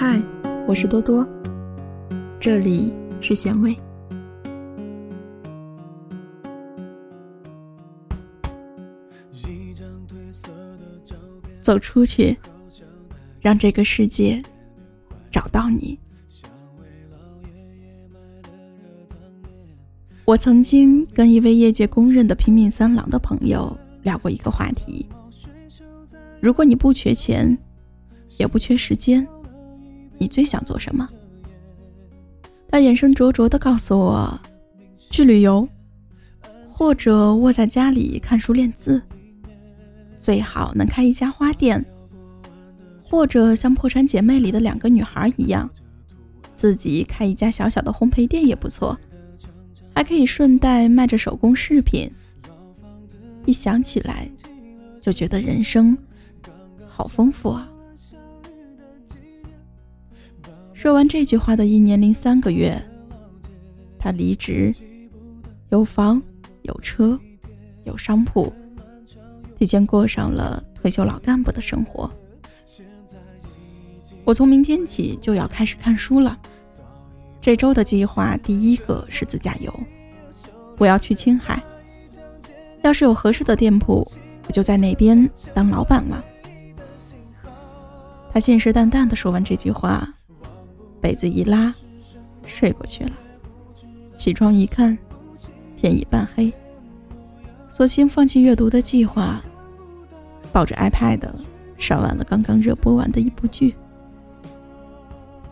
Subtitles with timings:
[0.00, 0.22] 嗨，
[0.68, 1.26] 我是多多，
[2.38, 3.76] 这里是咸味。
[11.60, 12.38] 走出去，
[13.40, 14.40] 让这个世界
[15.32, 15.98] 找到你。
[20.24, 25.04] 我曾经跟一位业界公认的拼命三郎的朋友聊过一个话题：
[26.40, 27.58] 如果你不缺钱，
[28.36, 29.26] 也不缺时间，
[30.18, 31.08] 你最想做什么？
[32.70, 34.40] 他眼神灼灼地告诉我：
[35.10, 35.66] 去旅游，
[36.66, 39.00] 或者窝在家里看书练字。
[40.18, 41.84] 最好能开一家花店，
[43.02, 45.70] 或者像《破产姐妹》里的两个女孩一样，
[46.54, 48.98] 自己开一家小小的烘焙店也不错，
[49.94, 52.10] 还可以顺带卖着手工饰品。
[53.46, 54.28] 一想起来，
[55.00, 55.96] 就觉得人生
[56.86, 57.66] 好丰富啊！
[60.78, 62.80] 说完这句话的一年零三个月，
[63.98, 64.72] 他离职，
[65.70, 66.22] 有房
[66.62, 67.18] 有车
[67.82, 68.52] 有商铺。
[69.56, 72.08] 提前过上了退休老干部的生活。
[74.22, 76.38] 我从明天起就要开始看书了。
[77.40, 79.74] 这周的计划第一个是自驾游，
[80.78, 81.60] 我要去青海。
[82.84, 84.08] 要是有合适的店铺，
[84.46, 86.24] 我就在那边当老板了。
[88.32, 90.14] 他信誓旦旦地说完这句话，
[91.00, 91.74] 被子一拉，
[92.46, 93.12] 睡过去了。
[94.16, 94.96] 起床一看，
[95.76, 96.52] 天已半黑。
[97.68, 99.40] 索性放弃阅读的计划，
[100.52, 101.20] 抱着 iPad
[101.76, 103.74] 刷完了刚刚热播完的一部剧。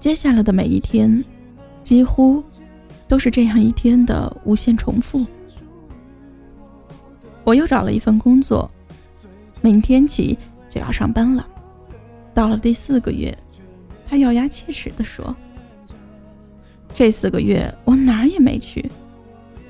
[0.00, 1.22] 接下来的每一天，
[1.82, 2.42] 几乎
[3.06, 5.26] 都是这样一天的无限重复。
[7.42, 8.70] 我又找了一份工作，
[9.60, 11.46] 明天起就要上班了。
[12.32, 13.36] 到了第四个月，
[14.14, 15.34] 他咬牙切齿地说
[16.94, 18.88] ：“这四个月我哪儿也没去，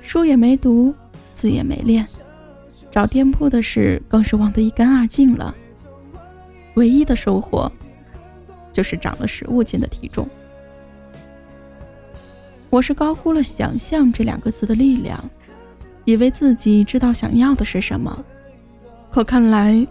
[0.00, 0.94] 书也没读，
[1.32, 2.06] 字也没练。”
[2.88, 5.52] 找店铺的事更是忘得一干二净了。
[6.74, 7.68] 唯一的收获，
[8.72, 10.28] 就是长了十五斤的体重。
[12.70, 15.28] 我是高估了“想象”这两个字的力量，
[16.04, 18.24] 以为自己知道想要的是什么，
[19.10, 19.84] 可看来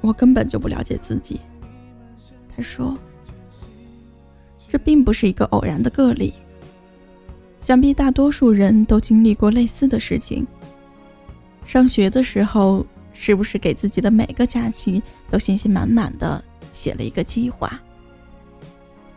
[0.00, 1.40] 我根本就不了解自己。
[2.48, 2.98] 他说
[4.68, 6.32] ：“这并不是一个偶然的个例，
[7.60, 10.46] 想必大多数人都经历过类似的事情。”
[11.66, 17.80] 上学的时候，是不是给自己的每个假期都信心满满的写了一个计划？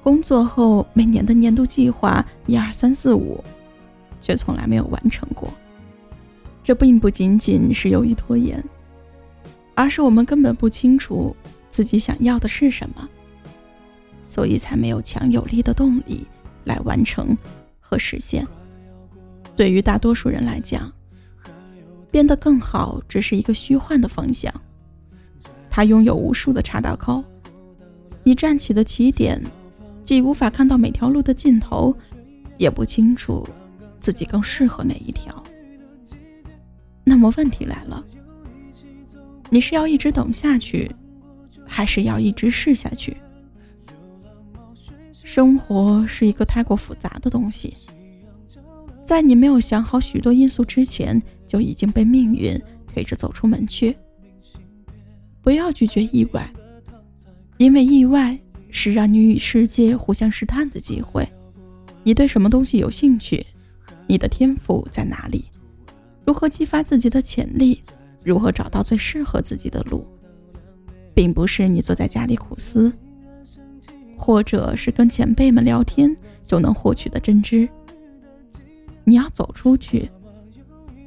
[0.02, 3.44] 工作后，每年的年度计划一二三四五，
[4.20, 5.54] 却从来没有完成过。
[6.64, 8.64] 这并不仅仅是由于拖延，
[9.76, 11.36] 而是我们根本不清楚
[11.70, 13.08] 自己想要的是什么，
[14.30, 16.28] 所以才没有强有力的动力
[16.66, 17.36] 来完成
[17.80, 18.48] 和实现。
[19.56, 20.94] 对于大多数人来讲，
[22.12, 24.54] 变得更好，只是一个虚幻的方向。
[25.68, 27.24] 它拥有无数的岔道口，
[28.24, 29.42] 你站起的起点，
[30.04, 31.96] 既无法看到每条路的尽头，
[32.60, 33.50] 也不清楚
[34.00, 35.44] 自己更适合哪一条。
[37.04, 38.06] 那么问题来了，
[39.50, 40.92] 你是要一直等下去，
[41.66, 43.18] 还是要一直试下去？
[45.32, 47.78] 生活是一个太过复杂的东西，
[49.04, 51.22] 在你没有想好许多因素之前。
[51.46, 53.98] 就已经被命运推着走出门去。
[55.42, 56.48] 不要拒绝意外，
[57.58, 58.38] 因为意外
[58.70, 61.28] 是让你与世界互相试探的机会。
[62.04, 63.44] 你对什么东西有兴趣？
[64.06, 65.46] 你的天赋在哪里？
[66.24, 67.82] 如何激发自己的潜力？
[68.24, 70.08] 如何找到最适合自己的路？
[71.16, 72.94] 并不是你坐在家里苦思，
[74.20, 76.16] 或者是跟前辈们聊天
[76.46, 77.68] 就能获取的真知。
[79.04, 80.12] 你要走出去。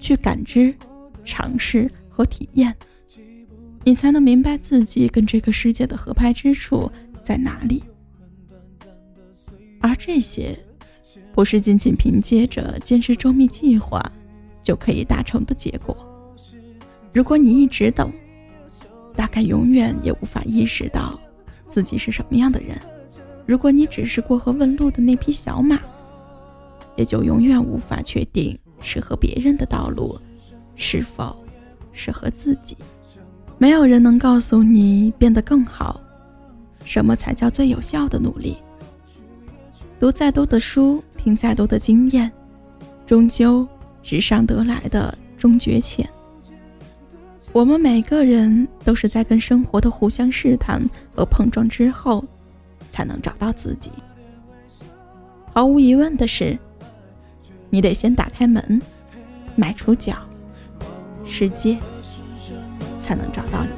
[0.01, 0.75] 去感知、
[1.25, 2.75] 尝试和体验，
[3.85, 7.85] 你才能明白自己跟这个世界的合拍之处在哪里。
[9.81, 10.59] 而这些，
[11.33, 14.03] 不是仅仅凭借着坚持周密计划
[14.61, 15.97] 就可以达成的结果。
[17.13, 18.13] 如果你一直等，
[19.15, 21.17] 大概永远也无法意识到
[21.69, 22.77] 自己是什么样的人。
[23.47, 25.79] 如果你只是过河问路的那匹小马，
[26.97, 28.59] 也就永远无法确定。
[28.85, 30.19] 适合别人的道路，
[30.75, 31.37] 是否
[31.93, 32.77] 适合自己？
[33.57, 36.01] 没有人能告诉你变得更好，
[36.85, 38.57] 什么才叫最有效的努力。
[40.01, 42.29] 读再多的书，听再多的经验，
[43.07, 43.65] 终究
[44.03, 46.05] 纸上得来的终觉浅。
[47.53, 50.83] 我们每个人都是在跟生活的互相试探
[51.15, 52.25] 和碰撞之后，
[52.93, 53.91] 才能找到自己。
[55.53, 56.57] 毫无疑问的是，
[57.71, 58.81] 你得先打开门，
[59.57, 60.15] 迈出脚，
[61.25, 61.79] 世界
[62.99, 63.71] 才能找到你。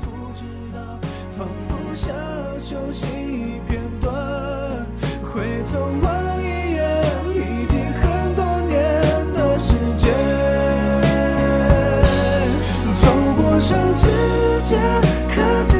[15.66, 15.73] 的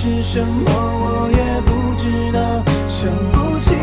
[0.00, 0.70] 是什么？
[0.70, 2.38] 我也不知道，
[2.86, 3.74] 想不起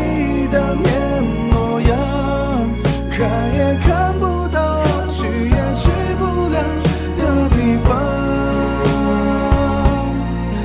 [0.50, 1.22] 当年
[1.52, 1.94] 模样，
[3.10, 6.56] 看也看不到，去也去不了
[7.18, 7.86] 的地方。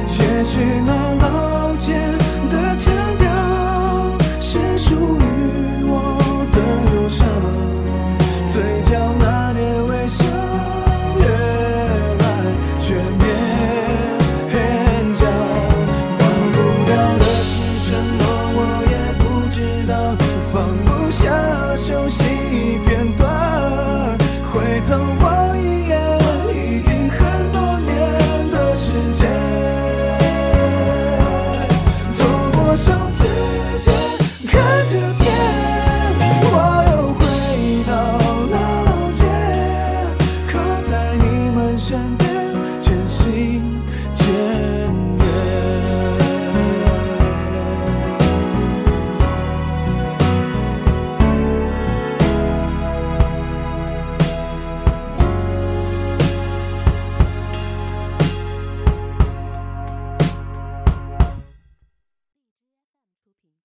[0.07, 1.20] 也许那里。